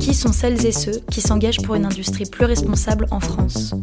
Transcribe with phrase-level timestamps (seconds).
[0.00, 3.74] Qui sont celles et ceux qui s'engagent pour une industrie plus responsable en France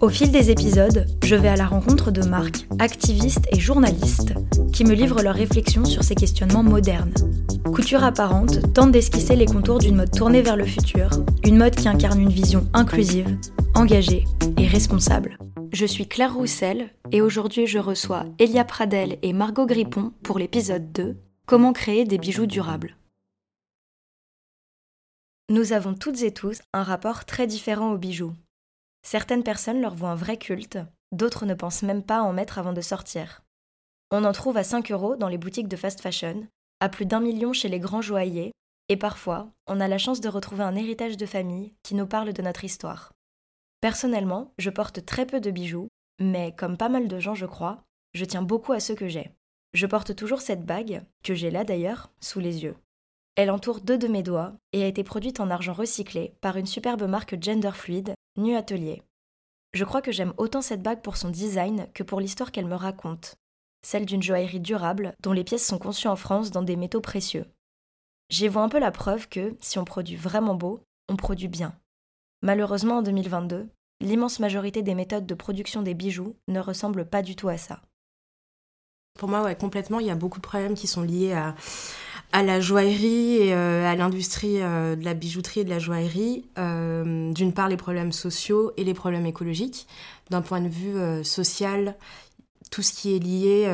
[0.00, 4.32] Au fil des épisodes, je vais à la rencontre de marques, activistes et journalistes
[4.72, 7.12] qui me livrent leurs réflexions sur ces questionnements modernes.
[7.66, 11.10] Couture apparente tente d'esquisser les contours d'une mode tournée vers le futur,
[11.44, 13.36] une mode qui incarne une vision inclusive,
[13.74, 14.24] engagée
[14.56, 15.38] et responsable.
[15.70, 20.92] Je suis Claire Roussel et aujourd'hui je reçois Elia Pradel et Margot Grippon pour l'épisode
[20.92, 22.96] 2 Comment créer des bijoux durables.
[25.48, 28.34] Nous avons toutes et tous un rapport très différent aux bijoux.
[29.02, 30.80] Certaines personnes leur voient un vrai culte,
[31.12, 33.44] d'autres ne pensent même pas en mettre avant de sortir.
[34.10, 36.48] On en trouve à 5 euros dans les boutiques de fast fashion,
[36.80, 38.50] à plus d'un million chez les grands joailliers,
[38.88, 42.32] et parfois, on a la chance de retrouver un héritage de famille qui nous parle
[42.32, 43.12] de notre histoire.
[43.80, 45.86] Personnellement, je porte très peu de bijoux,
[46.18, 49.30] mais comme pas mal de gens je crois, je tiens beaucoup à ceux que j'ai.
[49.74, 52.74] Je porte toujours cette bague, que j'ai là d'ailleurs, sous les yeux.
[53.36, 56.64] Elle entoure deux de mes doigts et a été produite en argent recyclé par une
[56.64, 59.02] superbe marque gender fluide, Nu Atelier.
[59.74, 62.74] Je crois que j'aime autant cette bague pour son design que pour l'histoire qu'elle me
[62.74, 63.36] raconte,
[63.82, 67.44] celle d'une joaillerie durable dont les pièces sont conçues en France dans des métaux précieux.
[68.30, 71.78] J'y vois un peu la preuve que, si on produit vraiment beau, on produit bien.
[72.40, 73.68] Malheureusement, en 2022,
[74.00, 77.82] l'immense majorité des méthodes de production des bijoux ne ressemblent pas du tout à ça.
[79.18, 81.54] Pour moi, ouais, complètement, il y a beaucoup de problèmes qui sont liés à,
[82.32, 86.44] à la joaillerie et euh, à l'industrie euh, de la bijouterie et de la joaillerie.
[86.58, 89.86] Euh, d'une part, les problèmes sociaux et les problèmes écologiques.
[90.30, 91.94] D'un point de vue social,
[92.72, 93.70] tout ce qui est lié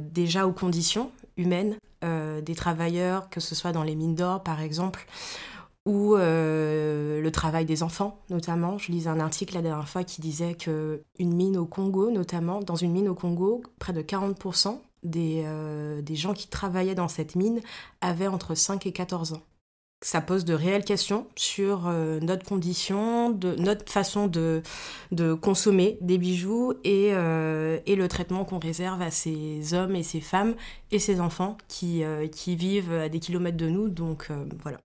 [0.00, 5.04] déjà aux conditions humaines des travailleurs, que ce soit dans les mines d'or par exemple,
[5.84, 8.78] ou le travail des enfants notamment.
[8.78, 12.60] Je lisais un article la dernière fois qui disait que une mine au Congo notamment,
[12.60, 17.08] dans une mine au Congo, près de 40% des, euh, des gens qui travaillaient dans
[17.08, 17.60] cette mine
[18.00, 19.42] avaient entre 5 et 14 ans.
[20.04, 24.62] Ça pose de réelles questions sur euh, notre condition, notre façon de,
[25.40, 30.54] consommer des bijoux et, et le traitement qu'on réserve à ces hommes et ces femmes
[30.90, 33.88] et ces enfants qui, qui vivent à des kilomètres de nous.
[33.88, 34.28] Donc
[34.62, 34.78] voilà.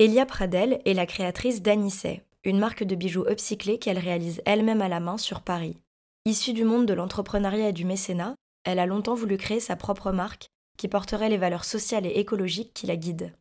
[0.00, 4.88] Elia Pradel est la créatrice d'Anisset, une marque de bijoux upcyclés qu'elle réalise elle-même à
[4.88, 5.76] la main sur Paris.
[6.24, 8.36] Issue du monde de l'entrepreneuriat et du mécénat,
[8.68, 12.74] elle a longtemps voulu créer sa propre marque qui porterait les valeurs sociales et écologiques
[12.74, 13.32] qui la guident.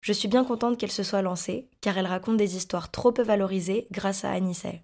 [0.00, 3.22] Je suis bien contente qu'elle se soit lancée, car elle raconte des histoires trop peu
[3.22, 4.82] valorisées grâce à Anisset.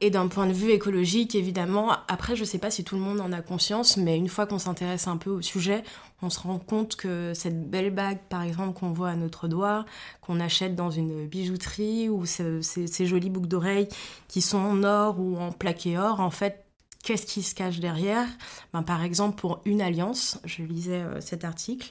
[0.00, 3.00] Et d'un point de vue écologique, évidemment, après, je ne sais pas si tout le
[3.00, 5.82] monde en a conscience, mais une fois qu'on s'intéresse un peu au sujet,
[6.22, 9.86] on se rend compte que cette belle bague, par exemple, qu'on voit à notre doigt,
[10.20, 13.88] qu'on achète dans une bijouterie, ou ces, ces jolies boucles d'oreilles
[14.28, 16.67] qui sont en or ou en plaqué or, en fait,
[17.02, 18.26] Qu'est-ce qui se cache derrière
[18.72, 21.90] ben, Par exemple, pour une alliance, je lisais euh, cet article,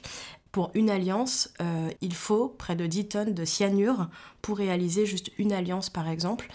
[0.52, 4.08] pour une alliance, euh, il faut près de 10 tonnes de cyanure
[4.42, 6.48] pour réaliser juste une alliance, par exemple.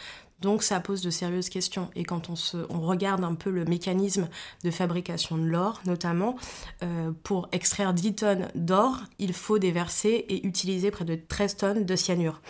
[0.43, 1.89] Donc ça pose de sérieuses questions.
[1.95, 4.27] Et quand on, se, on regarde un peu le mécanisme
[4.63, 6.35] de fabrication de l'or, notamment,
[6.83, 11.85] euh, pour extraire 10 tonnes d'or, il faut déverser et utiliser près de 13 tonnes
[11.85, 12.41] de cyanure.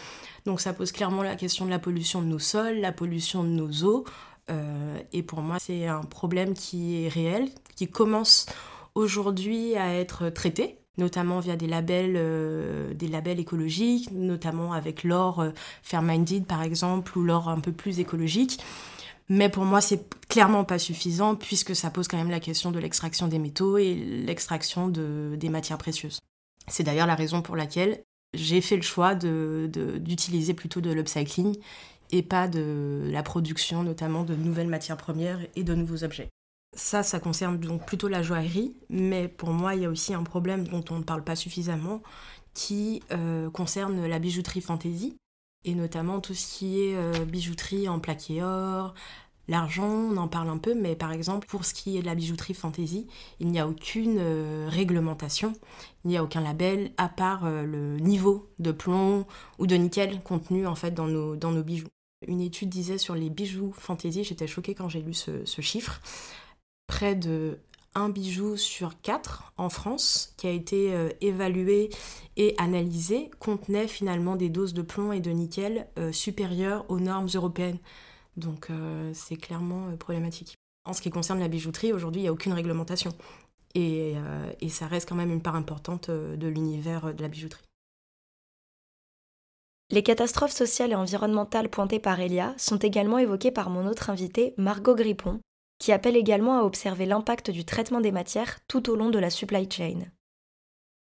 [0.46, 3.50] Donc ça pose clairement la question de la pollution de nos sols, la pollution de
[3.50, 4.06] nos eaux.
[4.50, 8.46] Euh, et pour moi, c'est un problème qui est réel, qui commence
[8.96, 15.40] aujourd'hui à être traité notamment via des labels, euh, des labels écologiques, notamment avec l'or
[15.40, 15.50] euh,
[15.82, 18.60] Fairminded par exemple, ou l'or un peu plus écologique.
[19.30, 22.80] Mais pour moi, c'est clairement pas suffisant puisque ça pose quand même la question de
[22.80, 26.20] l'extraction des métaux et l'extraction de, des matières précieuses.
[26.68, 31.56] C'est d'ailleurs la raison pour laquelle j'ai fait le choix d'utiliser plutôt de l'upcycling
[32.12, 36.30] et pas de la production notamment de nouvelles matières premières et de nouveaux objets.
[36.76, 40.24] Ça, ça concerne donc plutôt la joaillerie, mais pour moi, il y a aussi un
[40.24, 42.02] problème dont on ne parle pas suffisamment,
[42.54, 45.16] qui euh, concerne la bijouterie fantaisie,
[45.66, 48.96] et notamment tout ce qui est euh, bijouterie en plaqué or,
[49.48, 52.16] l'argent, on en parle un peu, mais par exemple, pour ce qui est de la
[52.16, 53.08] bijouterie fantaisie,
[53.40, 55.54] il n'y a aucune euh, réglementation,
[56.06, 59.26] il n'y a aucun label, à part le niveau de plomb
[59.60, 61.88] ou de nickel contenu en fait dans nos, dans nos bijoux.
[62.28, 66.00] Une étude disait sur les bijoux fantaisie, j'étais choquée quand j'ai lu ce chiffre,
[66.88, 67.60] près de
[67.96, 71.90] un bijou sur quatre en France qui a été euh, évalué
[72.38, 77.30] et analysé contenait finalement des doses de plomb et de nickel euh, supérieures aux normes
[77.34, 77.78] européennes.
[78.38, 80.56] Donc euh, c'est clairement problématique.
[80.86, 83.12] En ce qui concerne la bijouterie, aujourd'hui, il n'y a aucune réglementation.
[83.76, 84.14] Et,
[84.62, 87.64] et, ça reste quand même une part importante de l'univers de la bijouterie.
[89.90, 94.54] Les catastrophes sociales et environnementales pointées par Elia sont également évoquées par mon autre invité,
[94.58, 95.40] Margot Grippon,
[95.80, 99.30] qui appelle également à observer l'impact du traitement des matières tout au long de la
[99.30, 100.00] supply chain.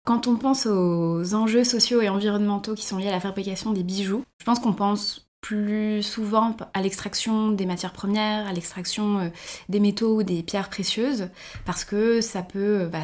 [0.04, 3.82] Quand on pense aux enjeux sociaux et environnementaux qui sont liés à la fabrication des
[3.82, 9.28] bijoux, je pense qu'on pense plus souvent à l'extraction des matières premières, à l'extraction euh,
[9.68, 11.28] des métaux ou des pierres précieuses,
[11.64, 13.02] parce que ça peut, euh, bah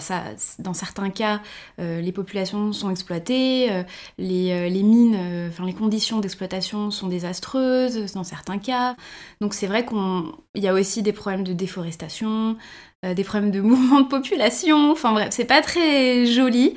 [0.59, 1.41] dans certains cas,
[1.79, 3.85] euh, les populations sont exploitées,
[4.19, 8.97] les, les, mines, enfin les conditions d'exploitation sont désastreuses dans certains cas.
[9.41, 12.57] Donc c'est vrai qu'il y a aussi des problèmes de déforestation,
[13.05, 14.91] des problèmes de mouvement de population.
[14.91, 16.75] Enfin bref, c'est pas très joli.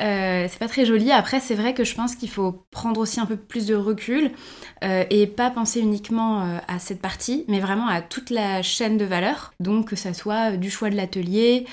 [0.00, 1.10] Euh, c'est pas très joli.
[1.10, 4.30] Après, c'est vrai que je pense qu'il faut prendre aussi un peu plus de recul
[4.84, 8.96] euh, et pas penser uniquement euh, à cette partie, mais vraiment à toute la chaîne
[8.96, 9.52] de valeur.
[9.60, 11.66] Donc, que ça soit du choix de l'atelier,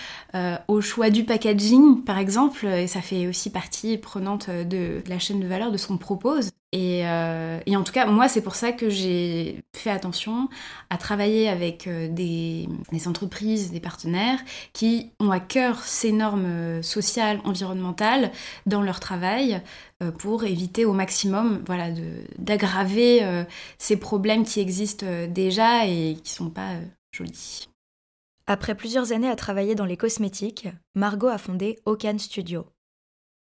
[0.68, 5.40] au choix du packaging, par exemple, et ça fait aussi partie prenante de la chaîne
[5.40, 6.50] de valeur de ce qu'on propose.
[6.76, 10.50] Euh, et, en tout cas, moi, c'est pour ça que j'ai fait attention
[10.90, 12.68] à travailler avec euh, des,
[13.06, 14.40] entreprises, des partenaires
[14.74, 18.32] qui ont à cœur ces normes euh, sociales, environnementales
[18.66, 19.62] dans leur travail
[20.20, 21.88] pour éviter au maximum voilà,
[22.38, 23.46] d'aggraver
[23.78, 26.74] ces problèmes qui existent déjà et qui ne sont pas
[27.14, 27.70] jolis.
[28.46, 32.66] Après plusieurs années à travailler dans les cosmétiques, Margot a fondé Okan Studio.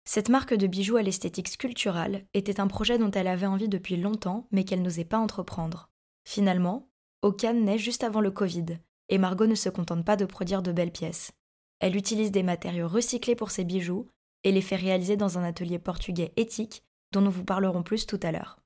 [0.05, 3.97] Cette marque de bijoux à l'esthétique sculpturale était un projet dont elle avait envie depuis
[3.97, 5.91] longtemps, mais qu'elle n'osait pas entreprendre.
[6.25, 6.89] Finalement,
[7.23, 8.67] Okan naît juste avant le Covid,
[9.09, 11.33] et Margot ne se contente pas de produire de belles pièces.
[11.79, 14.09] Elle utilise des matériaux recyclés pour ses bijoux
[14.45, 16.83] et les fait réaliser dans un atelier portugais éthique
[17.13, 18.59] dont nous vous parlerons plus tout à l'heure.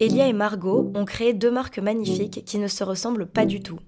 [0.00, 3.78] Elia et Margot ont créé deux marques magnifiques qui ne se ressemblent pas du tout.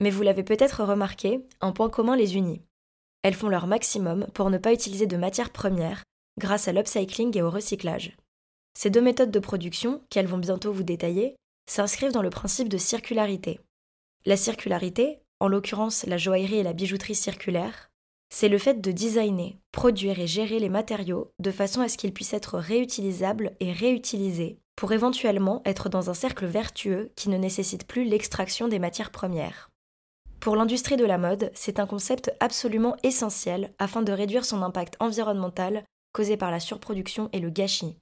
[0.00, 2.62] Mais vous l'avez peut-être remarqué, un point commun les unit.
[3.22, 6.04] Elles font leur maximum pour ne pas utiliser de matières premières
[6.38, 8.16] grâce à l'upcycling et au recyclage.
[8.74, 11.36] Ces deux méthodes de production, qu'elles vont bientôt vous détailler,
[11.68, 13.60] s'inscrivent dans le principe de circularité.
[14.24, 17.90] La circularité, en l'occurrence la joaillerie et la bijouterie circulaire,
[18.32, 22.12] c'est le fait de designer, produire et gérer les matériaux de façon à ce qu'ils
[22.12, 27.86] puissent être réutilisables et réutilisés pour éventuellement être dans un cercle vertueux qui ne nécessite
[27.86, 29.69] plus l'extraction des matières premières.
[30.40, 34.96] Pour l'industrie de la mode, c'est un concept absolument essentiel afin de réduire son impact
[34.98, 37.98] environnemental causé par la surproduction et le gâchis.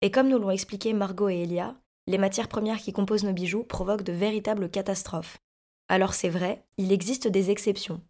[0.00, 3.62] Et comme nous l'ont expliqué Margot et Elia, les matières premières qui composent nos bijoux
[3.62, 5.36] provoquent de véritables catastrophes.
[5.88, 8.00] Alors c'est vrai, il existe des exceptions.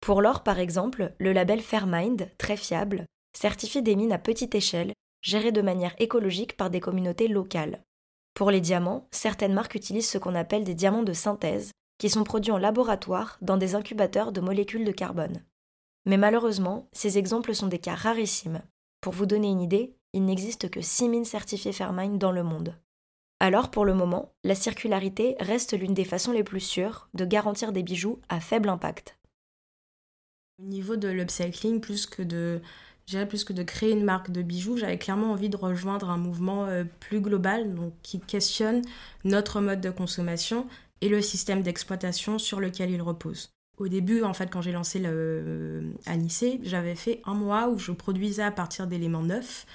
[0.00, 4.92] Pour l'or par exemple, le label Fairmind, très fiable, certifie des mines à petite échelle,
[5.22, 7.84] gérées de manière écologique par des communautés locales.
[8.34, 12.24] Pour les diamants, certaines marques utilisent ce qu'on appelle des diamants de synthèse, qui sont
[12.24, 15.42] produits en laboratoire dans des incubateurs de molécules de carbone.
[16.06, 18.62] Mais malheureusement, ces exemples sont des cas rarissimes.
[19.00, 22.74] Pour vous donner une idée, il n'existe que 6 mines certifiées Fairmine dans le monde.
[23.40, 27.72] Alors pour le moment, la circularité reste l'une des façons les plus sûres de garantir
[27.72, 29.16] des bijoux à faible impact.
[30.60, 32.60] Au niveau de l'upcycling, plus que de
[33.28, 36.66] plus que de créer une marque de bijoux, j'avais clairement envie de rejoindre un mouvement
[36.66, 38.82] euh, plus global, donc qui questionne
[39.24, 40.66] notre mode de consommation
[41.00, 43.50] et le système d'exploitation sur lequel il repose.
[43.78, 47.78] Au début, en fait, quand j'ai lancé le euh, Anissé, j'avais fait un mois où
[47.78, 49.66] je produisais à partir d'éléments neufs.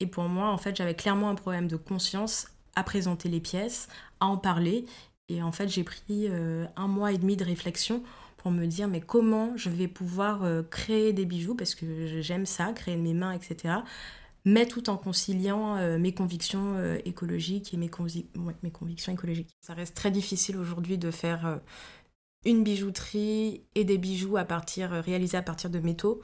[0.00, 3.88] Et pour moi, en fait, j'avais clairement un problème de conscience à présenter les pièces,
[4.20, 4.84] à en parler.
[5.28, 8.02] Et en fait, j'ai pris euh, un mois et demi de réflexion
[8.36, 11.54] pour me dire mais comment je vais pouvoir euh, créer des bijoux?
[11.54, 13.76] Parce que j'aime ça, créer de mes mains, etc
[14.44, 17.90] mais tout en conciliant euh, mes convictions euh, écologiques et mes,
[18.62, 19.50] mes, convictions écologiques.
[19.60, 21.56] Ça reste très difficile aujourd'hui de faire euh,
[22.44, 26.20] une bijouterie et des bijoux à partir, réalisés à partir de métaux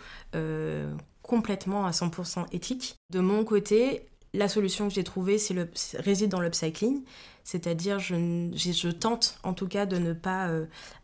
[1.22, 2.96] complètement à 100% éthiques.
[3.10, 7.04] De mon côté, la solution que j'ai trouvée le, réside dans l'upcycling,
[7.44, 10.50] c'est-à-dire je, je, tente en tout cas de ne pas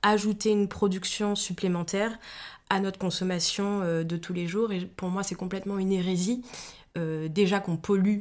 [0.02, 2.18] ajouter une production supplémentaire
[2.70, 4.72] à notre consommation de tous les jours.
[4.72, 6.42] Et pour moi, c'est complètement une hérésie
[6.96, 8.20] euh, déjà qu'on pollue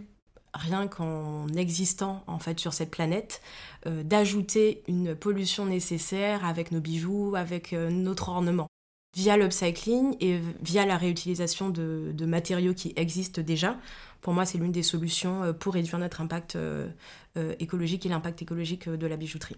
[0.56, 3.42] rien qu'en existant en fait sur cette planète,
[3.86, 8.68] euh, d'ajouter une pollution nécessaire avec nos bijoux, avec euh, notre ornement.
[9.16, 13.78] Via l'upcycling et via la réutilisation de, matériaux qui existent déjà,
[14.22, 16.58] pour moi c'est l'une des solutions pour réduire notre impact
[17.60, 19.58] écologique et l'impact écologique de la bijouterie.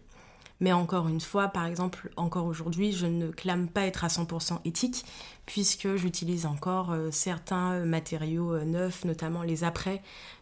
[0.62, 4.60] Mais encore une fois, par exemple, encore aujourd'hui, je ne clame pas être à 100%
[4.64, 5.06] éthique,
[5.46, 10.02] puisque j'utilise encore euh, certains matériaux euh, neufs, notamment les apprêts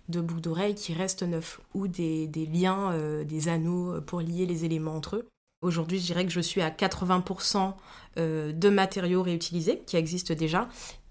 [0.10, 4.66] de boucles d'oreilles qui restent neufs, ou des, liens, euh, des anneaux pour lier les
[4.66, 5.28] éléments entre eux.
[5.62, 7.74] Aujourd'hui, je dirais que je suis à 80%
[8.18, 10.68] de matériaux réutilisés qui existent déjà,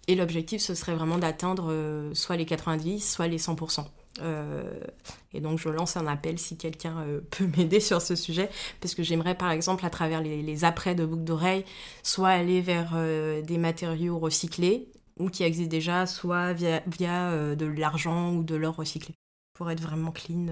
[0.08, 3.86] et l'objectif, ce serait vraiment d'atteindre soit les 90, soit les 100%.
[4.20, 4.78] Euh,
[5.32, 8.50] et donc je lance un appel si quelqu'un euh, peut m'aider sur ce sujet,
[8.80, 11.64] parce que j'aimerais par exemple à travers les, les apprêts de boucles d'oreilles,
[12.02, 14.88] soit aller vers euh, des matériaux recyclés
[15.18, 19.14] ou qui existent déjà, soit via, via de l'argent ou de l'or recyclé,
[19.52, 20.46] pour être vraiment clean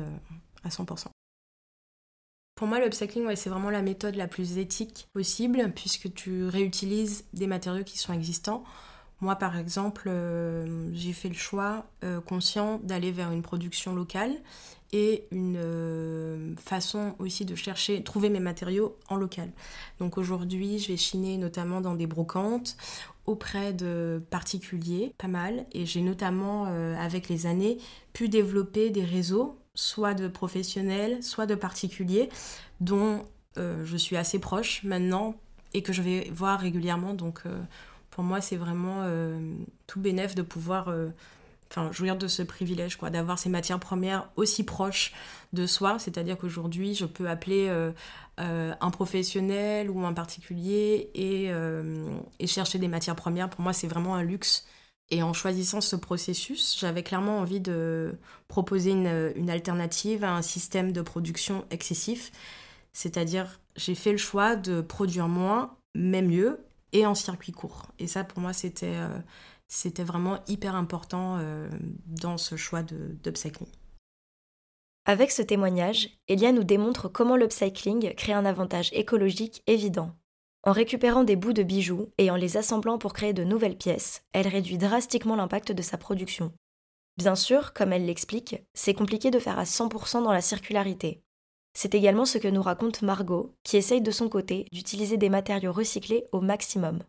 [0.63, 1.07] à 100%.
[2.55, 7.25] Pour moi, l'upcycling, ouais, c'est vraiment la méthode la plus éthique possible, puisque tu réutilises
[7.33, 8.65] des matériaux qui sont existants
[9.21, 14.33] moi, par exemple, euh, j'ai fait le choix euh, conscient d'aller vers une production locale
[14.93, 19.51] et une euh, façon aussi de chercher, trouver mes matériaux en local.
[19.99, 22.77] Donc aujourd'hui, je vais chiner notamment dans des brocantes
[23.27, 26.65] auprès de particuliers, pas mal, et j'ai notamment,
[26.99, 27.79] avec les années,
[28.13, 32.29] pu développer des réseaux, soit de professionnels, soit de particuliers,
[32.81, 33.25] dont
[33.57, 35.37] je suis assez proche maintenant
[35.75, 37.15] et que je vais voir régulièrement.
[37.15, 37.45] Donc
[38.11, 39.39] pour moi, c'est vraiment euh,
[39.87, 41.09] tout bénéf de pouvoir euh,
[41.71, 45.13] enfin, jouir de ce privilège, quoi, d'avoir ces matières premières aussi proches
[45.53, 45.99] de soi.
[45.99, 47.93] C'est-à-dire qu'aujourd'hui, je peux appeler euh,
[48.39, 53.49] un professionnel ou un particulier et, chercher des matières premières.
[53.49, 54.67] Pour moi, c'est vraiment un luxe.
[55.13, 58.15] Et en choisissant ce processus, j'avais clairement envie de
[58.47, 62.31] proposer une alternative à un système de production excessif.
[62.93, 66.61] C'est-à-dire, j'ai fait le choix de produire moins, mais mieux,
[66.93, 67.93] et en circuit court.
[67.99, 69.19] Et ça, pour moi, c'était euh,
[69.69, 71.69] c'était vraiment hyper important euh,
[72.07, 73.69] dans ce choix d'upcycling.
[75.07, 80.17] Avec ce témoignage, Elia nous démontre comment l'upcycling crée un avantage écologique évident.
[80.65, 84.25] En récupérant des bouts de bijoux et en les assemblant pour créer de nouvelles pièces,
[84.33, 86.53] elle réduit drastiquement l'impact de sa production.
[87.17, 91.23] Bien sûr, comme elle l'explique, c'est compliqué de faire à 100% dans la circularité,
[91.73, 95.73] c'est également ce que nous raconte Margot, qui essaye de son côté d'utiliser des matériaux
[95.73, 97.01] recyclés au maximum.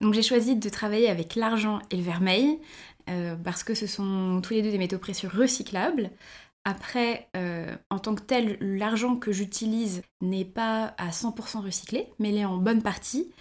[0.00, 2.60] Donc j'ai choisi de travailler avec l'argent et le vermeil,
[3.08, 6.10] euh, parce que ce sont tous les deux des métaux précieux recyclables.
[6.64, 12.30] Après, euh, en tant que tel, l'argent que j'utilise n'est pas à 100% recyclé, mais
[12.30, 13.32] il est en bonne partie.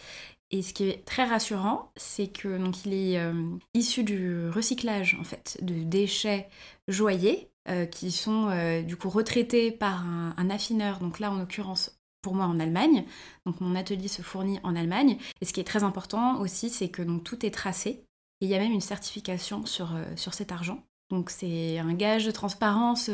[0.50, 3.34] Et ce qui est très rassurant, c'est que donc il est euh,
[3.74, 6.48] issu du recyclage en fait de déchets
[6.88, 12.00] joyés euh, qui sont euh, du coup retraités par un, affineur, donc là en l'occurrence
[12.22, 13.04] pour moi en Allemagne.
[13.46, 15.18] Donc mon atelier se fournit en Allemagne.
[15.42, 18.06] Et ce qui est très important aussi, c'est que donc, tout est tracé.
[18.40, 20.82] Et il y a même une certification sur, euh, sur cet argent.
[21.10, 23.10] Donc c'est un gage de transparence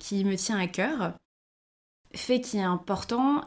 [0.00, 1.14] qui me tient à cœur.
[2.14, 3.42] Fait qui est important,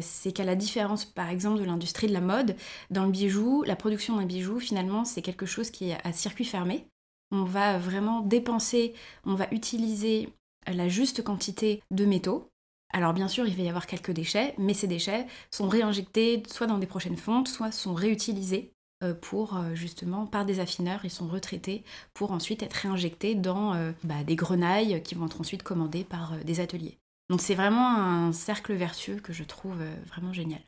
[0.00, 2.56] c'est qu'à la différence par exemple de l'industrie de la mode,
[2.90, 6.46] dans le bijou, la production d'un bijou finalement c'est quelque chose qui est à circuit
[6.46, 6.86] fermé
[7.30, 8.94] on va vraiment dépenser,
[9.24, 10.28] on va utiliser
[10.66, 12.50] la juste quantité de métaux.
[12.90, 16.66] Alors bien sûr, il va y avoir quelques déchets, mais ces déchets sont réinjectés soit
[16.66, 18.72] dans des prochaines fontes, soit sont réutilisés
[19.04, 23.74] euh, pour euh, justement par des affineurs, ils sont retraités pour ensuite être réinjectés dans
[23.74, 26.98] euh, bah, des grenailles qui vont être ensuite commandées par des ateliers.
[27.30, 30.62] Donc c'est vraiment un cercle vertueux que je trouve vraiment génial.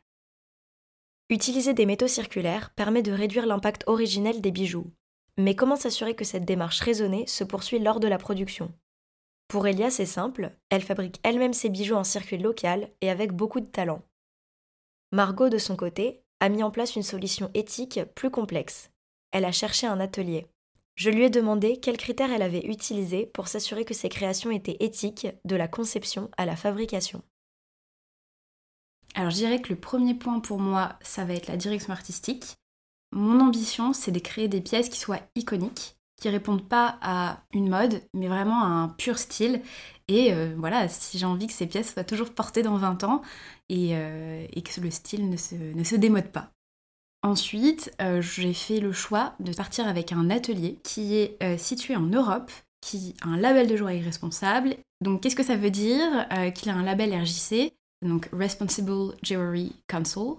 [1.29, 4.93] Utiliser des métaux circulaires permet de réduire l'impact originel des bijoux,
[5.41, 8.73] mais comment s'assurer que cette démarche raisonnée se poursuit lors de la production?
[9.49, 13.61] Pour Elia, c'est simple, elle fabrique elle-même ses bijoux en circuit local et avec beaucoup
[13.61, 14.03] de talent.
[15.13, 18.91] Margot, de son côté, a mis en place une solution éthique plus complexe.
[19.33, 20.47] Elle a cherché un atelier.
[20.95, 24.77] Je lui ai demandé quels critères elle avait utilisés pour s'assurer que ses créations étaient
[24.81, 27.23] éthiques de la conception à la fabrication.
[29.15, 32.55] Alors je dirais que le premier point pour moi, ça va être la direction artistique.
[33.13, 37.69] Mon ambition, c'est de créer des pièces qui soient iconiques, qui répondent pas à une
[37.69, 39.63] mode, mais vraiment à un pur style.
[40.07, 43.23] Et euh, voilà, si j'ai envie que ces pièces soient toujours portées dans 20 ans
[43.69, 46.53] et, euh, que le style ne se, démode pas.
[47.23, 52.07] Ensuite, euh, j'ai fait le choix de partir avec un atelier qui est situé en
[52.07, 52.51] Europe,
[52.81, 54.77] qui a un label de joaillerie responsable.
[55.01, 60.37] Donc, qu'est-ce que ça veut dire Qu'il a un label RJC, donc Responsible Jewelry Council.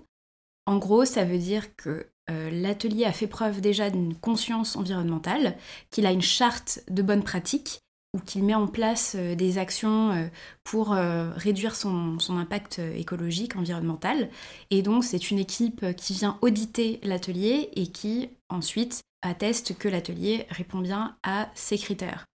[0.66, 5.58] En gros, ça veut dire que l'atelier a fait preuve déjà d'une conscience environnementale,
[5.90, 7.82] qu'il a une charte de bonnes pratiques
[8.14, 10.28] ou qu'il met en place euh, des actions euh,
[10.64, 14.30] pour réduire son, impact écologique, environnemental.
[14.70, 20.46] Et donc c'est une équipe qui vient auditer l'atelier et qui ensuite atteste que l'atelier
[20.50, 22.26] répond bien à ces critères.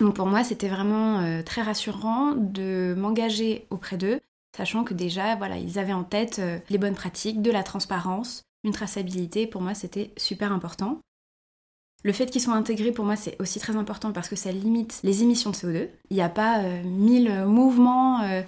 [0.00, 4.20] Donc pour moi c'était vraiment très rassurant de m'engager auprès d'eux
[4.56, 8.44] sachant que déjà, voilà, ils avaient en tête euh, les bonnes pratiques, de la transparence,
[8.64, 9.46] une traçabilité.
[9.46, 11.00] Pour moi, c'était super important.
[12.02, 15.00] Le fait qu'ils soient intégrés, pour moi, c'est aussi très important parce que ça limite
[15.02, 15.88] les émissions de CO2.
[16.10, 18.42] Il n'y a pas euh, mille mouvements, euh,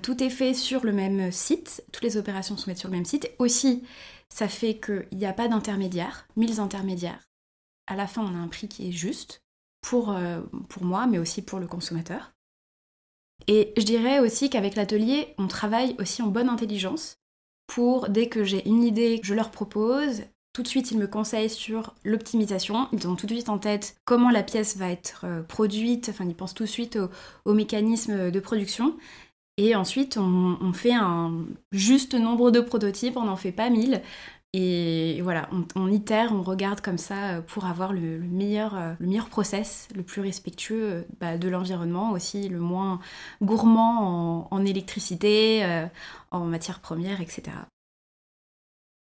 [0.00, 3.04] tout est fait sur le même site, toutes les opérations sont faites sur le même
[3.04, 3.30] site.
[3.38, 3.82] Aussi,
[4.28, 7.20] ça fait qu'il n'y a pas d'intermédiaires, mille intermédiaires.
[7.88, 9.42] À la fin, on a un prix qui est juste
[9.82, 10.14] pour
[10.80, 12.32] moi, mais aussi pour le consommateur.
[13.46, 17.16] Et je dirais aussi qu'avec l'atelier, on travaille aussi en bonne intelligence
[17.70, 21.48] pour, dès que j'ai une idée, je leur propose, tout de suite, ils me conseillent
[21.48, 22.88] sur l'optimisation.
[22.92, 26.08] Ils ont tout de suite en tête comment la pièce va être euh, produite.
[26.08, 26.98] Enfin, ils pensent tout de suite
[27.44, 28.96] au, mécanisme de production.
[29.56, 33.16] Et ensuite, on, on, fait un juste nombre de prototypes.
[33.16, 34.02] On n'en fait pas mille.
[34.52, 39.28] Et voilà, on, itère, on regarde comme ça euh, pour avoir le, meilleur, euh, le
[39.28, 42.98] process, le plus respectueux euh, bah, de l'environnement, aussi le moins
[43.42, 45.64] gourmand en, électricité,
[46.32, 47.42] en matières premières, etc.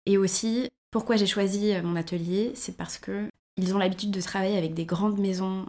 [0.06, 4.58] Et aussi, pourquoi j'ai choisi mon atelier, c'est parce que ils ont l'habitude de travailler
[4.58, 5.66] avec des grandes maisons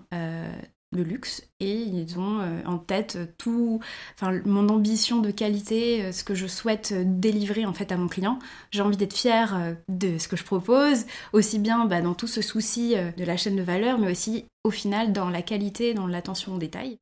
[0.94, 3.80] le luxe et ils ont euh, en tête tout,
[4.14, 7.96] enfin mon ambition de qualité, euh, ce que je souhaite euh, délivrer en fait à
[7.96, 8.38] mon client.
[8.70, 12.42] J'ai envie d'être fière de ce que je propose, aussi bien bah, dans tout ce
[12.42, 16.54] souci de la chaîne de valeur, mais aussi au final dans la qualité, dans l'attention
[16.54, 16.98] aux détails.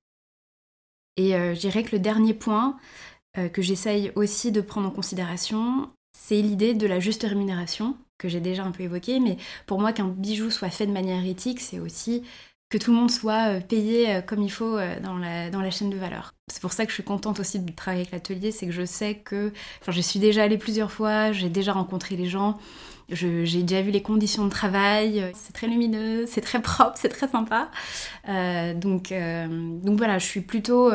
[1.17, 2.77] Et je dirais que le dernier point
[3.53, 8.41] que j'essaye aussi de prendre en considération, c'est l'idée de la juste rémunération que j'ai
[8.41, 11.81] déjà un peu évoqué, mais pour moi qu'un bijou soit fait de manière éthique, c'est
[11.81, 12.23] aussi
[12.73, 15.61] que tout le monde soit euh, payé euh, comme il faut euh, dans la, dans
[15.61, 16.33] la chaîne de valeur.
[16.51, 18.87] C'est pour ça que je suis contente aussi de travailler avec l'atelier, c'est que je
[18.87, 19.53] sais que,
[19.83, 22.59] enfin je suis déjà allée plusieurs fois, j'ai déjà rencontré les gens,
[23.11, 27.29] j'ai déjà vu les conditions de travail, c'est très lumineux, c'est très propre, c'est très
[27.29, 27.71] sympa.
[28.77, 30.91] donc, donc voilà, je suis plutôt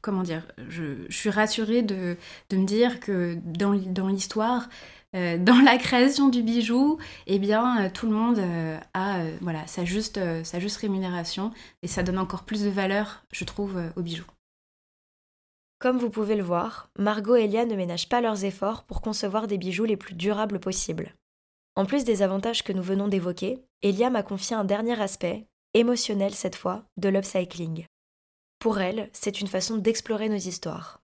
[0.00, 2.16] comment dire, je, je, suis rassurée de,
[2.50, 4.68] de me dire que dans, dans l'histoire,
[5.14, 9.66] euh, dans la création du bijou, eh bien, euh, tout le monde euh, a voilà,
[9.66, 10.20] sa, juste,
[10.80, 11.50] rémunération
[11.82, 14.24] et ça donne encore plus de valeur, je trouve, au bijou.
[15.78, 19.46] Comme vous pouvez le voir, Margot et Elia ne ménagent pas leurs efforts pour concevoir
[19.46, 21.14] des bijoux les plus durables possibles.
[21.76, 26.34] En plus des avantages que nous venons d'évoquer, Elia m'a confié un dernier aspect, émotionnel
[26.34, 27.86] cette fois, de l'upcycling.
[28.58, 31.00] Pour elle, c'est une façon d'explorer nos histoires.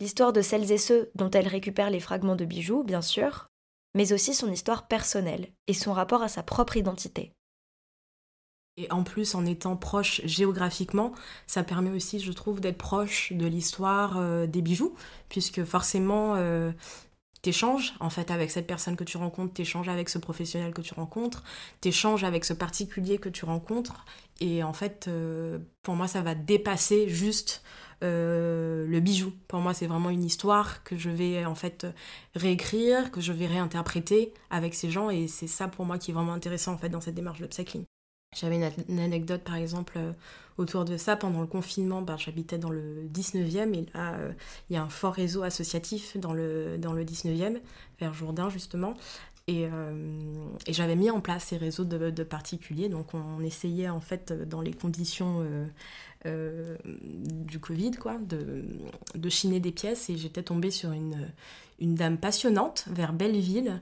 [0.00, 3.48] L'histoire de celles et ceux dont elle récupère les fragments de bijoux, bien sûr,
[3.94, 7.32] mais aussi son histoire personnelle et son rapport à sa propre identité.
[8.76, 11.12] Et en plus, en étant proche géographiquement,
[11.48, 14.94] ça permet aussi, je trouve, d'être proche de l'histoire euh, des bijoux,
[15.28, 16.70] puisque forcément, euh,
[17.42, 20.94] t'échanges en fait avec cette personne que tu rencontres, t'échanges avec ce professionnel que tu
[20.94, 21.42] rencontres,
[21.80, 24.04] t'échanges avec ce particulier que tu rencontres,
[24.40, 27.62] et en fait, euh, pour moi, ça va dépasser juste
[28.04, 29.32] euh, le bijou.
[29.48, 31.86] Pour moi, c'est vraiment une histoire que je vais en fait
[32.34, 36.14] réécrire, que je vais réinterpréter avec ces gens, et c'est ça pour moi qui est
[36.14, 37.84] vraiment intéressant en fait dans cette démarche de upcycling.
[38.36, 38.56] J'avais
[38.88, 40.12] une, anecdote par exemple euh,
[40.58, 41.16] autour de ça.
[41.16, 44.32] Pendant le confinement, ben, j'habitais dans le 19e et là, euh,
[44.68, 47.58] il y a un fort réseau associatif dans le, dans le 19e,
[47.98, 48.94] vers Jourdain justement.
[49.50, 49.66] Et,
[50.68, 52.90] j'avais mis en place ces réseaux de, de, particuliers.
[52.90, 55.42] Donc on essayait en fait dans les conditions
[56.26, 60.10] euh, du Covid, quoi, de, chiner des pièces.
[60.10, 61.28] Et j'étais tombée sur une,
[61.80, 63.80] une dame passionnante vers Belleville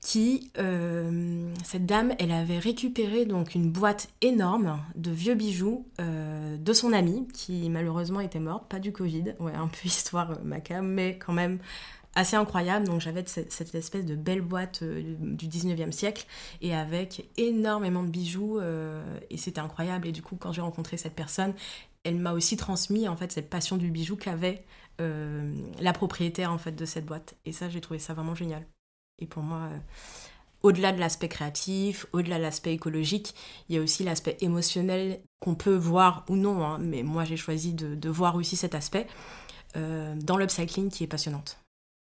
[0.00, 6.56] qui, euh, cette dame, elle avait récupéré donc une boîte énorme de vieux bijoux euh,
[6.56, 10.86] de son amie, qui malheureusement était morte, pas du Covid, ouais, un peu histoire macabre,
[10.86, 11.58] mais quand même
[12.18, 12.86] assez incroyable.
[12.86, 16.26] Donc j'avais cette, espèce de belle boîte euh, du 19e siècle
[16.60, 20.08] et avec énormément de bijoux euh, et c'était incroyable.
[20.08, 21.54] Et du coup, quand j'ai rencontré cette personne,
[22.04, 24.64] elle m'a aussi transmis en fait cette passion du bijou qu'avait
[25.00, 27.36] euh, la propriétaire en fait de cette boîte.
[27.44, 28.66] Et ça, j'ai trouvé ça vraiment génial.
[29.20, 29.68] Et pour moi,
[30.62, 33.34] au-delà de l'aspect créatif, au-delà de l'aspect écologique,
[33.68, 36.64] il y a aussi l'aspect émotionnel qu'on peut voir ou non.
[36.64, 36.78] Hein.
[36.80, 39.06] mais moi, j'ai choisi de, de, voir aussi cet aspect
[39.74, 41.58] dans l'upcycling qui est passionnante.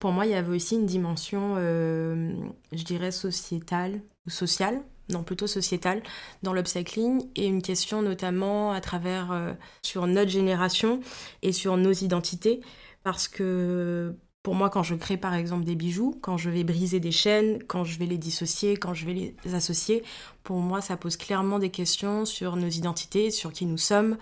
[0.02, 2.34] Pour moi, il y avait aussi une dimension, euh,
[2.72, 6.02] je dirais, sociétale ou sociale, non plutôt sociétale,
[6.42, 10.98] dans l'upcycling et une question notamment à travers euh, sur notre génération
[11.42, 12.62] et sur nos identités.
[13.04, 16.98] Parce que pour moi, quand je crée par exemple des bijoux, quand je vais briser
[16.98, 20.02] des chaînes, quand je vais les dissocier, quand je vais les associer,
[20.42, 24.16] pour moi, ça pose clairement des questions sur nos identités, sur qui nous sommes,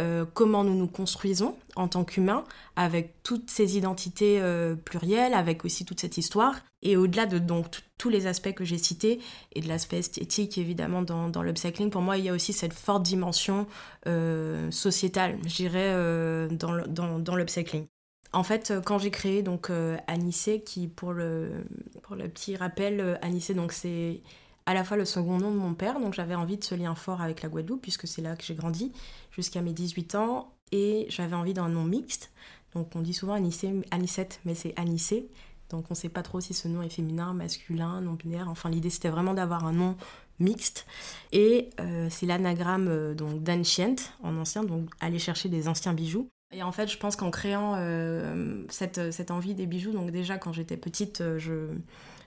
[0.00, 2.44] euh, comment nous nous construisons en tant qu'humains,
[2.76, 6.54] avec toutes ces identités euh, plurielles, avec aussi toute cette histoire.
[6.82, 7.66] Et au-delà de donc
[7.98, 9.20] tous les aspects que j'ai cités,
[9.54, 12.74] et de l'aspect esthétique évidemment dans, dans l'upcycling, pour moi, il y a aussi cette
[12.74, 13.66] forte dimension
[14.06, 17.86] euh, sociétale, je dirais, dans, dans, dans l'upcycling.
[18.34, 19.70] En fait, quand j'ai créé donc
[20.06, 21.64] Anissé, qui pour le,
[22.02, 24.20] pour le petit rappel, Anissé, donc c'est
[24.66, 26.94] à la fois le second nom de mon père, donc j'avais envie de ce lien
[26.94, 28.92] fort avec la Guadeloupe, puisque c'est là que j'ai grandi
[29.30, 32.32] jusqu'à mes 18 ans, et j'avais envie d'un nom mixte.
[32.74, 35.28] Donc on dit souvent Anissé, Anissette, mais c'est Anissé.
[35.70, 38.48] Donc on ne sait pas trop si ce nom est féminin, masculin, non binaire.
[38.48, 39.96] Enfin l'idée c'était vraiment d'avoir un nom
[40.40, 40.86] mixte.
[41.32, 46.28] Et euh, c'est l'anagramme euh, donc d'Ancient en ancien, donc aller chercher des anciens bijoux.
[46.52, 50.38] Et en fait je pense qu'en créant euh, cette, cette, envie des bijoux, donc déjà
[50.38, 51.68] quand j'étais petite, je,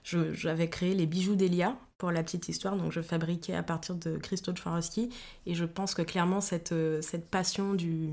[0.04, 4.16] j'avais créé les bijoux d'Elia pour la petite histoire, donc je fabriquais à partir de
[4.18, 5.10] Christophe Swarovski.
[5.46, 8.10] Et je pense que clairement cette, cette passion du,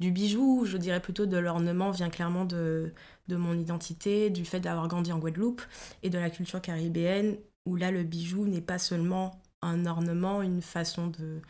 [0.00, 2.92] du bijou, je dirais plutôt de l'ornement, vient clairement de,
[3.28, 5.62] de mon identité, du fait d'avoir grandi en Guadeloupe
[6.02, 10.62] et de la culture caribéenne, où là le bijou n'est pas seulement un ornement, une
[10.62, 11.40] façon de...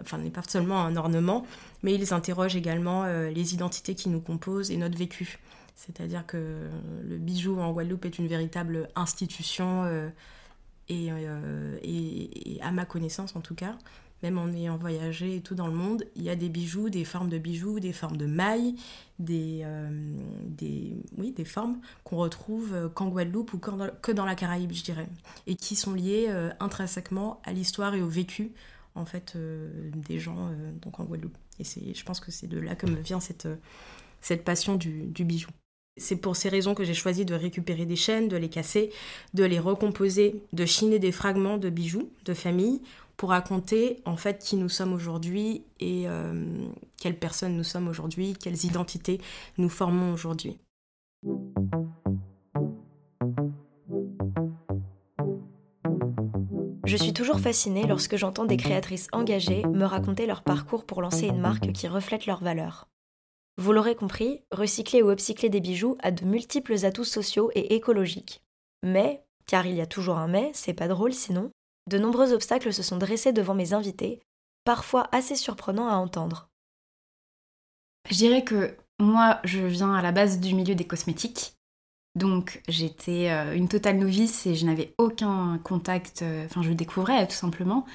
[0.00, 1.46] Enfin, n'est pas seulement un ornement,
[1.82, 5.38] mais ils interrogent également euh, les identités qui nous composent et notre vécu.
[5.76, 6.68] C'est-à-dire que
[7.04, 10.08] le bijou en Guadeloupe est une véritable institution euh,
[10.90, 13.76] euh, et, à ma connaissance en tout cas,
[14.24, 17.04] même en ayant voyagé et tout dans le monde, il y a des bijoux, des
[17.04, 18.74] formes de bijoux, des formes de mailles,
[19.20, 19.64] des,
[21.18, 25.08] oui, des formes qu'on retrouve qu'en Guadeloupe ou que dans, la Caraïbe, je dirais,
[25.46, 26.28] et qui sont liées
[26.58, 28.52] intrinsèquement à l'histoire et au vécu
[28.94, 30.50] en fait des gens
[30.82, 31.36] donc en Guadeloupe.
[31.58, 33.48] Et c'est, je pense que c'est de là que me vient cette,
[34.24, 35.50] cette passion du, bijou.
[35.96, 38.90] C'est pour ces raisons que j'ai choisi de récupérer des chaînes, de les casser,
[39.34, 42.80] de les recomposer, de chiner des fragments de bijoux de famille
[43.16, 46.66] pour raconter en fait qui nous sommes aujourd'hui et euh,
[47.00, 49.20] quelles personnes nous sommes aujourd'hui, quelles identités
[49.56, 50.58] nous formons aujourd'hui.
[56.94, 61.26] Je suis toujours fascinée lorsque j'entends des créatrices engagées me raconter leur parcours pour lancer
[61.26, 62.86] une marque qui reflète leurs valeurs.
[63.56, 68.44] Vous l'aurez compris, recycler ou upcycler des bijoux a de multiples atouts sociaux et écologiques.
[68.84, 71.50] Mais, car il y a toujours un mais, c'est pas drôle sinon,
[71.90, 74.20] de nombreux obstacles se sont dressés devant mes invités,
[74.64, 76.48] parfois assez surprenants à entendre.
[78.08, 81.53] Je dirais que moi, je viens à la base du milieu des cosmétiques.
[82.14, 87.26] Donc j'étais euh, une totale novice et je n'avais aucun contact, euh, enfin je découvrais
[87.26, 87.86] tout simplement.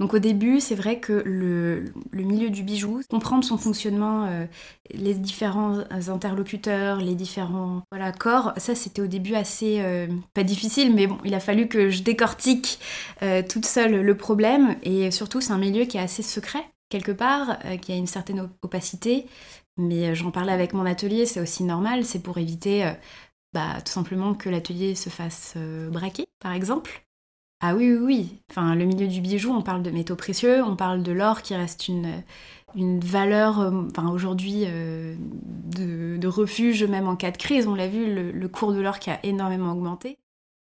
[0.00, 4.46] Donc au début, c'est vrai que le, milieu du bijou, comprendre son fonctionnement, euh,
[4.90, 7.82] les différents interlocuteurs, les différents
[8.18, 9.82] corps, ça c'était au début assez,
[10.34, 12.78] pas difficile, mais bon, il a fallu que je décortique
[13.48, 14.76] toute seule le problème.
[14.82, 18.48] Et surtout, c'est un milieu qui est assez secret, quelque part, qui a une certaine
[18.62, 19.26] opacité.
[19.76, 22.92] Mais j'en parlais avec mon atelier, c'est aussi normal, c'est pour éviter
[23.58, 27.04] bah, tout simplement que l'atelier se fasse euh, braquer, par exemple.
[27.60, 28.38] Ah oui, oui, oui.
[28.50, 31.56] Enfin, le milieu du bijou, on parle de métaux précieux, on parle de l'or qui
[31.56, 32.22] reste une,
[32.76, 37.66] une valeur, euh, enfin aujourd'hui, euh, de, refuge, même en cas de crise.
[37.66, 40.18] On l'a vu, le, cours de l'or qui a énormément augmenté.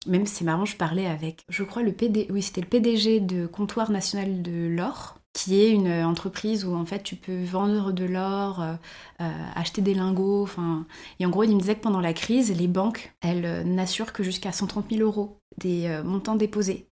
[0.06, 3.48] Même c'est marrant, je parlais avec, je crois, le PD, oui, c'était le PDG de
[3.48, 8.06] Comptoir National de l'Or, qui est une entreprise où en fait tu peux vendre de
[8.06, 8.74] l'or, euh,
[9.22, 10.88] euh, acheter des lingots, enfin
[11.20, 14.14] et en gros il me disait que pendant la crise les banques elles euh, n'assurent
[14.14, 16.88] que jusqu'à 130 000 euros des montants déposés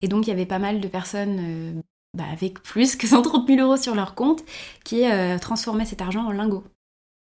[0.00, 1.82] et donc il y avait pas mal de personnes
[2.16, 4.42] bah, avec plus que 130 000 euros sur leur compte
[4.84, 5.04] qui
[5.40, 6.64] transformaient cet argent en lingots.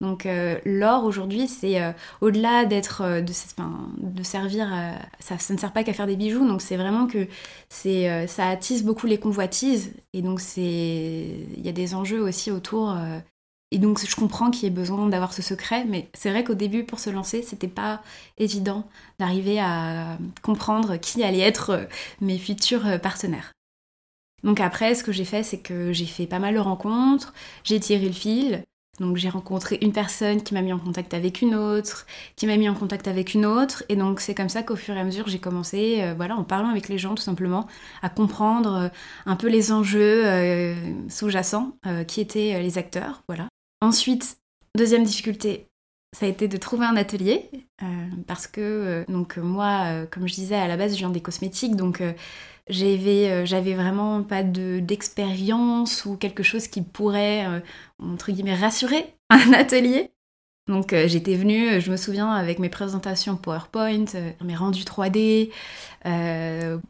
[0.00, 3.32] Donc euh, l'or aujourd'hui, c'est euh, au-delà d'être euh, de,
[3.98, 4.68] de, servir,
[5.18, 6.46] ça, ça, ne sert pas qu'à faire des bijoux.
[6.46, 7.28] Donc c'est vraiment que
[7.68, 12.50] c'est ça attise beaucoup les convoitises et donc c'est il y a des enjeux aussi
[12.50, 12.96] autour.
[13.70, 16.54] et donc je comprends qu'il y ait besoin d'avoir ce secret, mais c'est vrai qu'au
[16.54, 18.02] début pour se lancer, c'était pas
[18.38, 21.86] évident d'arriver à comprendre qui allait être
[22.20, 23.52] mes futurs partenaires.
[24.42, 27.34] Donc après, ce que j'ai fait, c'est que j'ai fait pas mal de rencontres,
[27.64, 28.64] j'ai tiré le fil,
[29.00, 32.56] donc j'ai rencontré une personne qui m'a mis en contact avec une autre, qui m'a
[32.56, 35.04] mis en contact avec une autre, et donc c'est comme ça qu'au fur et à
[35.04, 37.66] mesure j'ai commencé, euh, voilà, en parlant avec les gens tout simplement,
[38.02, 38.88] à comprendre euh,
[39.26, 40.74] un peu les enjeux euh,
[41.08, 41.72] sous-jacents
[42.06, 43.48] qui étaient les acteurs, voilà.
[43.80, 44.36] Ensuite,
[44.76, 45.66] deuxième difficulté,
[46.14, 47.48] ça a été de trouver un atelier
[48.26, 52.02] parce que donc moi, comme je disais à la base, je viens des cosmétiques, donc
[52.68, 57.60] euh, j'avais vraiment pas d'expérience ou quelque chose qui pourrait, euh,
[57.98, 60.10] entre guillemets, rassurer un atelier.
[60.68, 64.04] Donc euh, j'étais venue, je me souviens, avec mes présentations PowerPoint,
[64.44, 65.50] mes rendus 3D,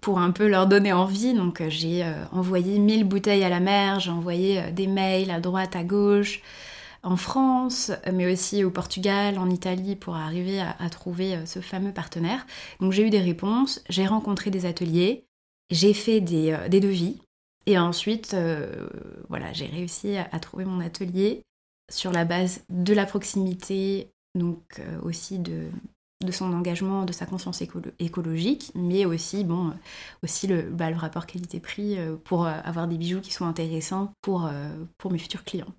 [0.00, 1.32] pour un peu leur donner envie.
[1.32, 5.84] Donc j'ai envoyé 1000 bouteilles à la mer, j'ai envoyé des mails à droite, à
[5.84, 6.42] gauche,
[7.02, 12.46] en France, mais aussi au Portugal, en Italie, pour arriver à trouver ce fameux partenaire.
[12.80, 15.24] Donc j'ai eu des réponses, j'ai rencontré des ateliers,
[15.70, 17.18] j'ai fait des, euh, des, devis
[17.66, 18.88] et ensuite, euh,
[19.28, 21.42] voilà, j'ai réussi à, trouver mon atelier
[21.90, 25.68] sur la base de la proximité, donc aussi de,
[26.30, 27.62] son engagement, de sa conscience
[27.98, 29.72] écologique, mais aussi, bon,
[30.22, 34.48] aussi le, bah, le rapport qualité-prix pour avoir des bijoux qui sont intéressants pour,
[34.98, 35.72] pour mes futurs clients.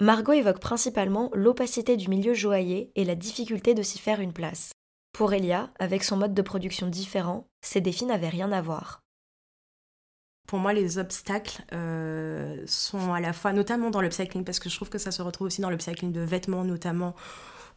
[0.00, 4.72] Margot évoque principalement l'opacité du milieu joaillier et la difficulté de s'y faire une place.
[5.12, 8.99] Pour Elia, avec son mode de production différent, ces défis n'avaient rien à voir.
[10.50, 14.74] Pour moi, les obstacles euh, sont à la fois, notamment dans l'upcycling, parce que je
[14.74, 17.14] trouve que ça se retrouve aussi dans l'upcycling de vêtements notamment,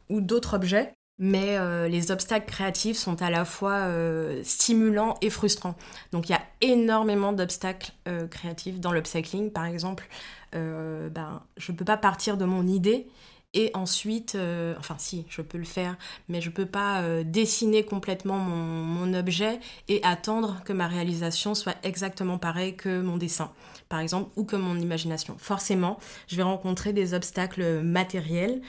[0.09, 5.29] ou d'autres objets, mais euh, les obstacles créatifs sont à la fois euh, stimulants et
[5.29, 5.75] frustrants.
[6.13, 7.91] Donc il y a énormément d'obstacles
[8.31, 9.51] créatifs dans l'upcycling.
[9.51, 10.07] Par exemple,
[10.51, 13.05] ben, je ne peux pas partir de mon idée
[13.53, 15.95] et ensuite, euh, enfin si, je peux le faire,
[16.27, 21.53] mais je ne peux pas euh, dessiner complètement mon, objet et attendre que ma réalisation
[21.53, 23.51] soit exactement pareille que mon dessin,
[23.87, 25.35] par exemple, ou que mon imagination.
[25.37, 28.61] Forcément, je vais rencontrer des obstacles matériels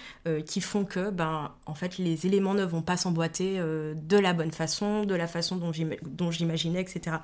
[0.45, 4.53] qui font que, ben, en fait, les éléments ne vont pas s'emboîter de la bonne
[4.53, 7.19] façon, de la façon dont j'imaginais, etc.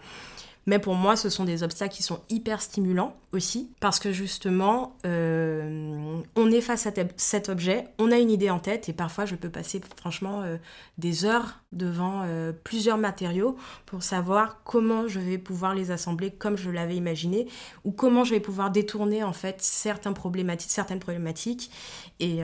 [0.67, 4.97] Mais pour moi, ce sont des obstacles qui sont hyper stimulants aussi, parce que justement,
[5.07, 9.25] euh, on est face à cet objet, on a une idée en tête, et parfois
[9.25, 10.59] je peux passer franchement euh,
[10.99, 16.57] des heures devant euh, plusieurs matériaux pour savoir comment je vais pouvoir les assembler comme
[16.57, 17.47] je l'avais imaginé,
[17.85, 20.71] ou comment je vais pouvoir détourner en fait certaines problématiques.
[20.71, 21.71] Certaines problématiques.
[22.19, 22.41] Et,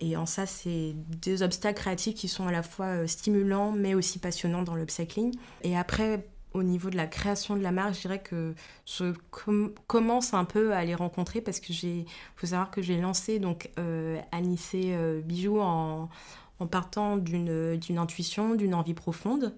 [0.00, 4.18] et en ça, c'est des obstacles créatifs qui sont à la fois stimulants, mais aussi
[4.18, 5.34] passionnants dans l'upcycling.
[5.62, 6.26] Et après,
[6.58, 9.12] au niveau de la création de la marque, je dirais que je
[9.86, 12.04] commence un peu à les rencontrer parce que j'ai,
[12.36, 16.08] faut savoir que j'ai lancé donc euh, Anissé euh, Bijoux en,
[16.70, 19.54] partant d'une, intuition, d'une envie profonde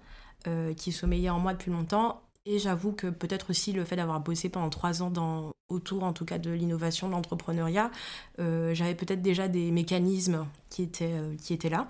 [0.47, 2.23] euh, qui sommeillait en moi depuis longtemps.
[2.47, 6.13] Et j'avoue que peut-être aussi le fait d'avoir bossé pendant trois ans dans, autour, en
[6.13, 7.91] tout cas, de l'innovation, de l'entrepreneuriat,
[8.39, 11.89] euh, j'avais peut-être déjà des mécanismes qui étaient, qui étaient là.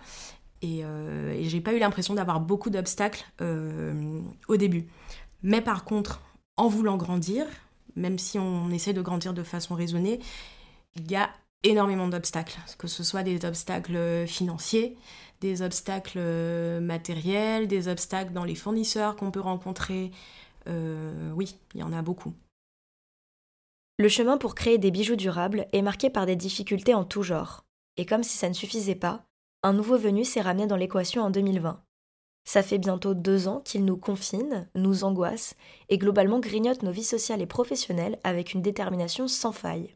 [0.63, 4.87] Et, euh, et j'ai pas eu l'impression d'avoir beaucoup d'obstacles euh, au début.
[5.43, 6.21] Mais par contre,
[6.57, 7.47] en voulant grandir,
[7.97, 10.21] même si on essaie de grandir de façon raisonnée,
[10.97, 11.31] il y a
[11.63, 14.97] énormément d'obstacles, que ce soit des obstacles financiers,
[15.41, 16.21] des obstacles
[16.81, 20.11] matériels, des obstacles dans les fournisseurs qu'on peut rencontrer.
[20.69, 22.35] Euh, oui, il y en a beaucoup.
[23.99, 27.65] Le chemin pour créer des bijoux durables est marqué par des difficultés en tout genre.
[27.97, 29.25] Et comme si ça ne suffisait pas,
[29.63, 31.83] un nouveau venu s'est ramené dans l'équation en 2020.
[32.45, 35.55] Ça fait bientôt deux ans qu'il nous confine, nous angoisse
[35.89, 39.95] et globalement grignote nos vies sociales et professionnelles avec une détermination sans faille.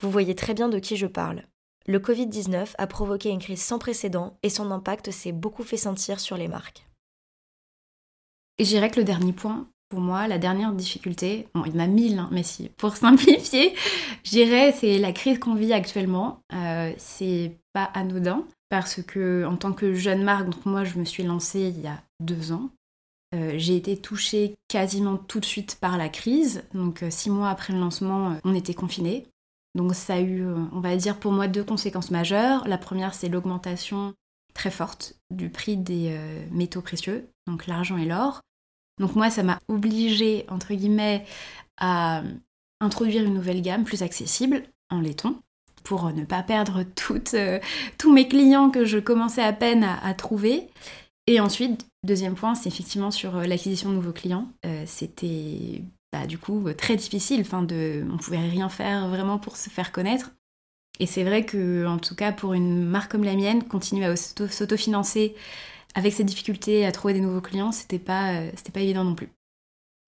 [0.00, 1.44] Vous voyez très bien de qui je parle.
[1.86, 6.18] Le Covid-19 a provoqué une crise sans précédent et son impact s'est beaucoup fait sentir
[6.18, 6.86] sur les marques.
[8.58, 11.76] Et je dirais que le dernier point, pour moi, la dernière difficulté, bon, il y
[11.76, 13.74] en a mille, hein, mais si, pour simplifier,
[14.24, 16.40] je dirais c'est la crise qu'on vit actuellement.
[16.52, 21.22] Euh, c'est pas anodin parce que en tant que jeune marque, moi je me suis
[21.22, 22.70] lancée il y a deux ans,
[23.34, 26.64] euh, j'ai été touchée quasiment tout de suite par la crise.
[26.74, 29.26] Donc euh, six mois après le lancement, euh, on était confinés.
[29.74, 32.66] Donc ça a eu, on va dire pour moi, deux conséquences majeures.
[32.66, 34.14] La première, c'est l'augmentation
[34.54, 36.18] très forte du prix des
[36.50, 38.40] métaux précieux, donc l'argent et l'or.
[38.98, 41.26] Donc moi, ça m'a obligée, entre guillemets,
[41.76, 42.22] à
[42.80, 45.42] introduire une nouvelle gamme plus accessible en laiton
[45.86, 46.84] pour ne pas perdre
[47.34, 47.60] euh,
[47.96, 50.68] tous mes clients que je commençais à peine à, trouver.
[51.28, 54.48] Et ensuite, deuxième point, c'est effectivement sur euh, l'acquisition de nouveaux clients.
[54.66, 57.40] Euh, c'était bah, du coup très difficile.
[57.40, 60.32] Enfin, de, on pouvait rien faire vraiment pour se faire connaître.
[60.98, 64.16] Et c'est vrai que, en tout cas, pour une marque comme la mienne, continuer à
[64.16, 65.36] s'autofinancer
[65.94, 69.28] avec ces difficultés à trouver des nouveaux clients, c'était pas, c'était pas évident non plus.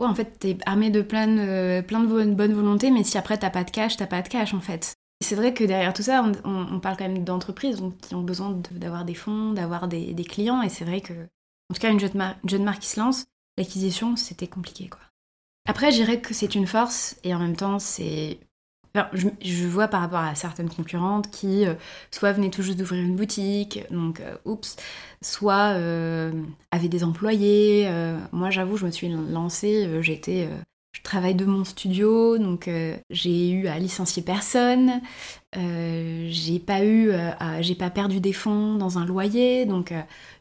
[0.00, 3.64] Ouais, en fait, t'es armé de plein de, plein de mais si après t'as pas
[3.64, 4.98] de cash, t'as pas de cash en fait.
[5.20, 9.04] C'est vrai que derrière tout ça, on, parle quand même d'entreprises qui ont besoin d'avoir
[9.04, 12.80] des fonds, d'avoir des, clients, et c'est vrai que, en tout cas, une jeune, marque
[12.80, 13.26] qui se lance,
[13.56, 15.00] l'acquisition, c'était compliqué, quoi.
[15.66, 18.38] Après, je dirais que c'est une force, et en même temps, c'est...
[19.12, 21.74] je, vois par rapport à certaines concurrentes qui euh,
[22.12, 24.76] soit venaient tout juste d'ouvrir une boutique, donc euh, oups,
[25.20, 26.32] soit euh,
[26.70, 27.90] avaient des employés.
[28.30, 30.48] moi, j'avoue, je me suis lancée, j'étais
[30.92, 35.00] je travaille de mon studio, donc euh, j'ai eu à licencier personne.
[35.56, 37.30] Euh, j'ai pas eu, euh,
[37.78, 39.92] pas perdu des fonds dans un loyer, donc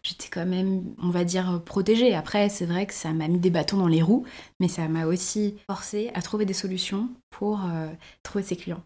[0.03, 2.13] j'étais quand même, on va dire, protégée.
[2.15, 4.25] Après, c'est vrai que ça m'a mis des bâtons dans les roues,
[4.59, 7.61] mais ça m'a aussi forcé à trouver des solutions pour
[8.23, 8.83] trouver ses clients.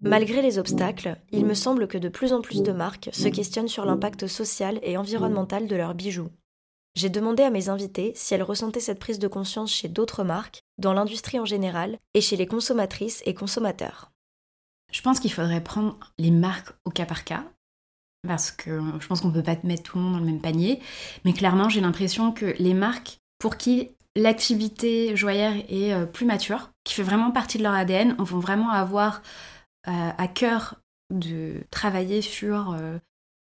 [0.00, 3.68] Malgré les obstacles, il me semble que de plus en plus de marques se questionnent
[3.68, 6.28] sur l'impact social et environnemental de leurs bijoux.
[6.96, 10.62] J'ai demandé à mes invités si elles ressentaient cette prise de conscience chez d'autres marques,
[10.78, 14.12] dans l'industrie en général et chez les consommatrices et consommateurs.
[14.92, 17.44] Je pense qu'il faudrait prendre les marques au cas par cas,
[18.26, 20.40] parce que je pense qu'on ne peut pas mettre tout le monde dans le même
[20.40, 20.80] panier.
[21.24, 26.70] Mais clairement, j'ai l'impression que les marques pour qui l'activité joaillère est euh, plus mature,
[26.84, 29.22] qui fait vraiment partie de leur ADN, vont vraiment avoir
[29.88, 30.76] euh, à cœur
[31.12, 32.98] de travailler sur euh,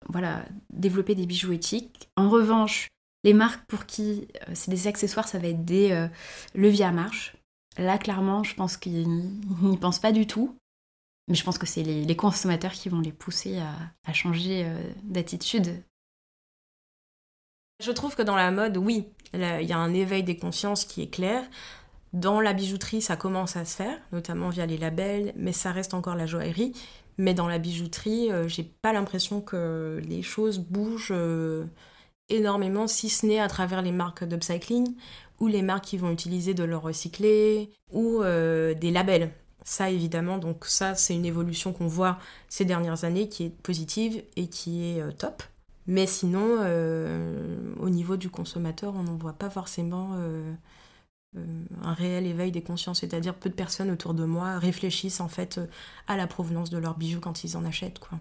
[0.09, 2.09] voilà, développer des bijoux éthiques.
[2.15, 2.89] En revanche,
[3.25, 6.07] les marques pour qui c'est des accessoires, ça va être des
[6.53, 7.35] leviers à marche.
[7.77, 9.07] Là, clairement, je pense qu'ils
[9.61, 10.55] n'y pensent pas du tout.
[11.27, 15.83] Mais je pense que c'est les, consommateurs qui vont les pousser à, changer euh, d'attitude.
[17.83, 21.01] Je trouve que dans la mode, oui, il y a un éveil des consciences qui
[21.01, 21.43] est clair.
[22.13, 25.93] Dans la bijouterie, ça commence à se faire, notamment via les labels, mais ça reste
[25.93, 26.73] encore la joaillerie.
[27.17, 31.65] Mais dans la bijouterie, euh, j'ai pas l'impression que les choses bougent euh,
[32.29, 34.95] énormément, si ce n'est à travers les marques d'upcycling
[35.39, 39.31] ou les marques qui vont utiliser de l'or recyclé ou des labels.
[39.65, 44.23] Ça, évidemment, donc ça, c'est une évolution qu'on voit ces dernières années qui est positive
[44.35, 45.41] et qui est euh, top.
[45.87, 50.53] Mais sinon, euh, au niveau du consommateur, on n'en voit pas forcément euh,
[51.81, 52.99] un réel éveil des consciences.
[52.99, 55.59] C'est-à-dire, peu de personnes autour de moi réfléchissent en fait
[56.07, 57.99] à la provenance de leurs bijoux quand ils en achètent.
[57.99, 58.19] Quoi.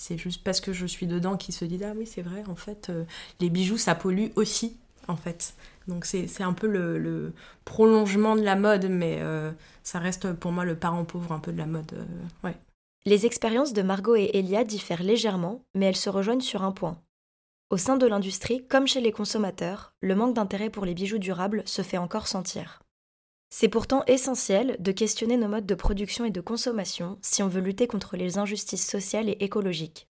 [0.00, 2.54] C'est juste parce que je suis dedans qu'ils se disent Ah oui, c'est vrai, en
[2.54, 2.90] fait,
[3.38, 5.54] les bijoux, ça pollue aussi, en fait.
[5.88, 7.32] Donc c'est un peu le,
[7.64, 9.50] prolongement de la mode, mais euh,
[9.82, 11.92] ça reste pour moi le parent pauvre un peu de la mode.
[12.44, 12.52] Euh,
[13.04, 16.96] Les expériences de Margot et Elia diffèrent légèrement, mais elles se rejoignent sur un point.
[17.70, 21.62] Au sein de l'industrie, comme chez les consommateurs, le manque d'intérêt pour les bijoux durables
[21.66, 22.80] se fait encore sentir.
[23.52, 27.60] C'est pourtant essentiel de questionner nos modes de production et de consommation si on veut
[27.60, 30.08] lutter contre les injustices sociales et écologiques.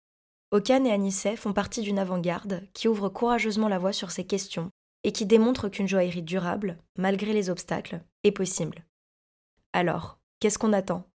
[0.51, 4.71] Okan et Anisset font partie d'une avant-garde qui ouvre courageusement la voie sur ces questions
[5.03, 8.85] et qui démontre qu'une joaillerie durable, malgré les obstacles, est possible.
[9.73, 11.09] Alors, qu'est-ce qu'on attend?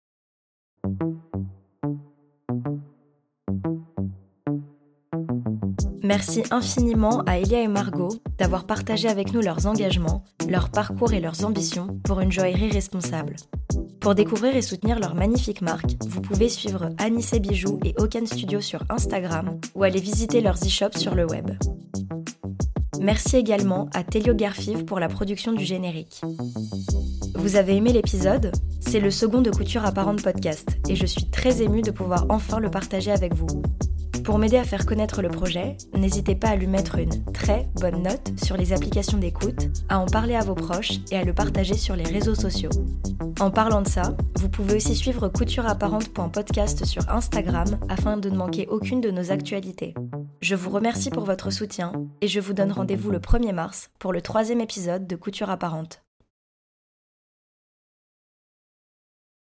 [6.08, 11.20] Merci infiniment à Elia et Margot d'avoir partagé avec nous leurs engagements, leurs parcours et
[11.20, 13.36] leurs ambitions pour une joaillerie responsable.
[14.00, 18.62] Pour découvrir et soutenir leur magnifique marque, vous pouvez suivre Anissé Bijoux et Okan Studio
[18.62, 21.50] sur Instagram ou aller visiter leurs e-shops sur le web.
[23.02, 26.22] Merci également à Telio Garfiv pour la production du générique.
[27.34, 28.50] Vous avez aimé l'épisode?
[28.80, 32.60] C'est le second de Couture Apparente podcast et je suis très émue de pouvoir enfin
[32.60, 33.62] le partager avec vous.
[34.28, 38.02] Pour m'aider à faire connaître le projet, n'hésitez pas à lui mettre une très bonne
[38.02, 41.72] note sur les applications d'écoute, à en parler à vos proches et à le partager
[41.72, 42.68] sur les réseaux sociaux.
[43.40, 48.66] En parlant de ça, vous pouvez aussi suivre coutureapparente.podcast sur Instagram afin de ne manquer
[48.68, 49.94] aucune de nos actualités.
[50.42, 54.12] Je vous remercie pour votre soutien et je vous donne rendez-vous le 1er mars pour
[54.12, 56.02] le troisième épisode de Couture Apparente.